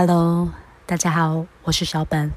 [0.00, 0.52] Hello，
[0.86, 2.32] 大家好，我是小本。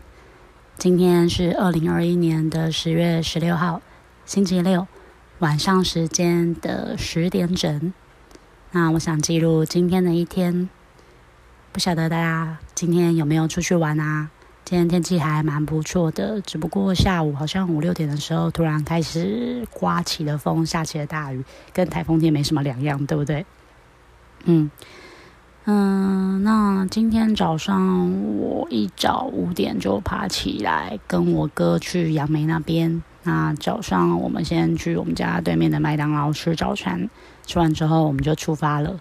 [0.80, 3.84] 今天是二零二一年的十月十六号，
[4.26, 4.88] 星期六
[5.38, 7.94] 晚上时间的十点整。
[8.72, 10.72] 那我想记录今天的一天。
[11.72, 14.32] 不晓得大家今天有没有出去玩啊？
[14.66, 23.46] 今天天气还蛮不错的，只不过下午好像五六点的时候，突然开始刮起了风，下起了大雨，跟台风天没什么两样，对不对？
[24.46, 24.72] 嗯。
[25.66, 33.04] 嗯，那今天早上我一早五点就爬起来，跟我哥去杨梅那边。
[33.24, 37.08] 那早上我们先去我们家对面的麦当劳吃早餐，
[37.46, 39.00] 吃完之后我们就出发了。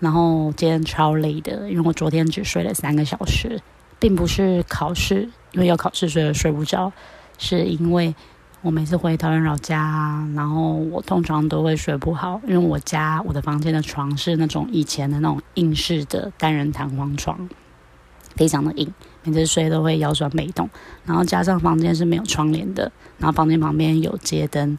[0.00, 3.60] 然后今天超累的，因为我昨天只睡了三个小时，
[4.00, 6.92] 并不是考试，因为要考试所以睡不着，
[7.38, 8.14] 是因为。
[8.60, 17.48] 我每次回桃园老家，然后我通常都会睡不好，因为我家我的房间的床是那种以前的那种硬式的单人弹簧床，
[18.34, 20.68] 非常的硬，每次睡都会腰酸背痛。
[21.06, 24.76] 然后加上房间是没有窗帘的，然后房间旁边有街灯，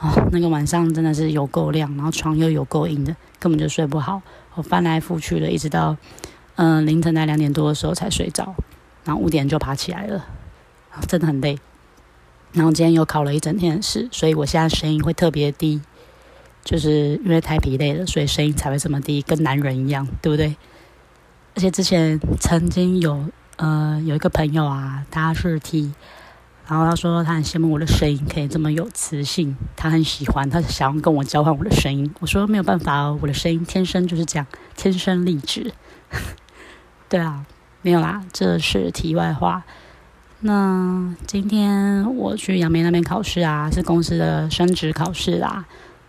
[0.00, 4.20] 哦，那个晚上真的是有够亮，然后床又有够硬的，根本就睡不好。
[4.54, 5.96] 我翻来覆去的，一直到
[6.56, 8.56] 嗯凌晨在两点多的时候才睡着，
[9.04, 10.26] 然后五点就爬起来了，
[11.06, 11.56] 真的很累。
[12.54, 15.82] 然后今天又考了一整天的试，所以我现在声音会特别低，
[16.64, 20.56] 就是因为太疲累了，所以声音才会这么低，跟男人一样，对不对？
[21.56, 25.92] 而且之前曾经有呃有一个朋友啊，他是 T，
[26.68, 32.12] 然后他说他很羡慕我的声音可以这么有磁性，他很喜欢，他想要跟我交换我的声音。
[32.20, 35.72] 我说没有办法哦，我的声音天生就是这样，天生丽质。
[37.10, 37.44] 对啊，
[37.82, 39.64] 没有啦，这是题外话。
[40.46, 45.64] 那今天我去杨梅那边考试啊，是公司的升职考试啦。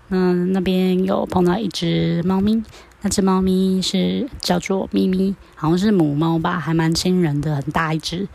[0.10, 2.62] 那那边有碰到一只猫咪，
[3.00, 8.28] 那只猫咪是叫做咪咪，好像是母猫吧，还蛮亲人的，很大一只。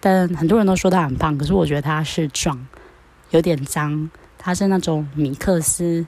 [0.00, 2.66] 但很多人都说它很胖，可是我觉得它是壮，
[3.30, 4.10] 有点脏。
[4.36, 6.04] 它是那种米克斯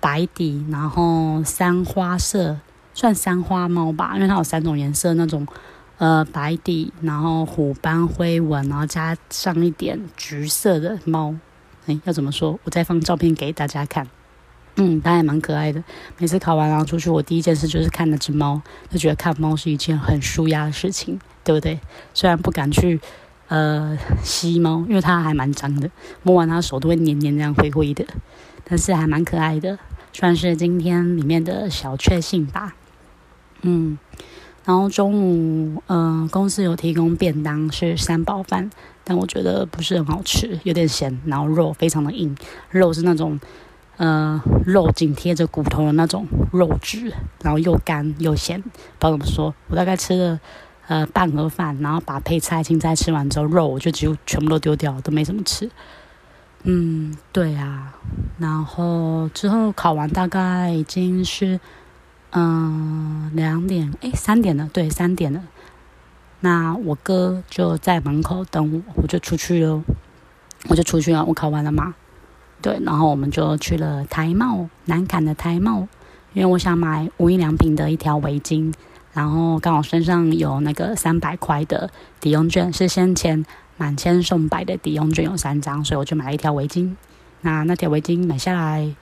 [0.00, 2.58] 白底，然后三花色，
[2.92, 5.46] 算三花猫吧，因为它有三种颜色那种。
[6.04, 11.34] 呃，白底，然后虎斑灰纹，然后加上一点橘色的猫，
[11.86, 12.60] 哎，要怎么说？
[12.64, 14.06] 我再放照片给大家看。
[14.76, 15.82] 嗯，它还蛮可爱的。
[16.18, 18.60] 每次考完然后出去，我第一件事就是看那只猫，
[18.90, 21.80] 就觉得看猫是一件很舒压的事情，对不对？
[22.12, 23.00] 虽然不敢去
[23.48, 25.90] 呃吸猫，因为它还蛮脏的，
[26.22, 28.04] 摸完它手都会黏黏这样灰灰的，
[28.64, 29.78] 但是还蛮可爱的，
[30.12, 32.74] 算是今天里面的小确幸吧。
[33.62, 33.96] 嗯。
[34.64, 38.70] 然后中午，嗯，公司有提供便当是三宝饭，
[39.04, 42.34] 但我觉得不是很好吃，有点咸，然后肉非常的硬，
[42.70, 43.38] 肉是那种，
[43.98, 49.54] 呃，肉紧贴着骨头的那种肉质，然后又干又咸，不知道怎么说。
[49.68, 50.40] 我大概吃了
[50.86, 55.70] 呃半盒饭，然后把配菜青菜吃完之后，肉我就几乎全部都丢掉，都没怎么吃。
[56.62, 57.94] 嗯，对啊，
[58.38, 61.60] 然后之后考完大概已经是。
[62.36, 65.40] 嗯，两点哎，三点了，对，三点了。
[66.40, 69.84] 那我哥就在门口等我，我就出去了，
[70.68, 71.24] 我就出去了。
[71.24, 71.94] 我考完了嘛，
[72.60, 75.86] 对，然后我们就去了台茂南坎的台茂，
[76.32, 78.74] 因为我想买无印良品的一条围巾，
[79.12, 81.88] 然后刚好身上有那个三百块的
[82.20, 83.46] 抵用券，是先前
[83.76, 86.96] 满千送百的抵用券有三张，所以我就买了一条围巾。
[87.42, 88.96] 那那条围巾买下来。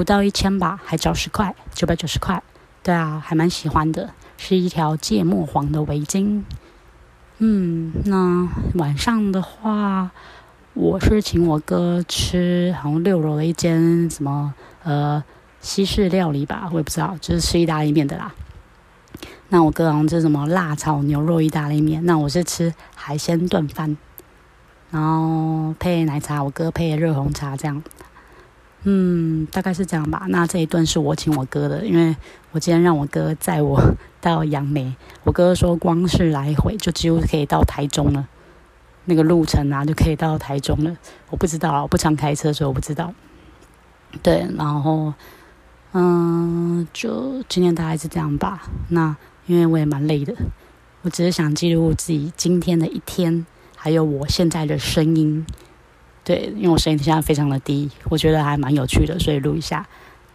[0.00, 2.42] 不到一千吧，还九十块，九百九十块。
[2.82, 6.42] 对啊，还蛮喜欢的，是一条芥末黄的围巾。
[7.36, 10.10] 嗯，那晚上的话，
[10.72, 15.22] 我是请我哥吃，好像六楼的一间什么呃
[15.60, 18.32] 西式料理吧，我也不知道，就是吃意大利面的啦。
[19.50, 23.98] 那我哥好像吃什么辣炒牛肉意大利面，那我是吃海鲜炖饭，
[24.90, 27.82] 然后配奶茶，我哥配热红茶这样。
[28.84, 30.24] 嗯，大概是这样吧。
[30.28, 32.16] 那这一顿是我请我哥的，因为
[32.52, 33.78] 我今天让我哥载我
[34.20, 34.94] 到杨梅。
[35.22, 38.26] 我哥说，光是来回就几乎可以到台中了，
[39.04, 40.96] 那个路程啊就可以到台中了。
[41.28, 43.12] 我不知道，我不常开车，所以我不知道。
[44.22, 45.12] 对，然后
[45.92, 48.62] 嗯，就今天大概是这样吧。
[48.88, 49.14] 那
[49.46, 50.34] 因为我也蛮累的，
[51.02, 53.44] 我只是想记录自己今天的一天，
[53.76, 55.44] 还有我现在的声音。
[56.24, 59.86] 对，因为我声音现在非常的低，我觉得还蛮有趣的，所以录一下。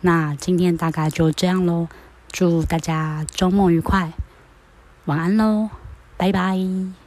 [0.01, 1.87] 那今天大概就这样喽，
[2.31, 4.11] 祝大家周末愉快，
[5.05, 5.69] 晚安喽，
[6.17, 7.04] 拜拜。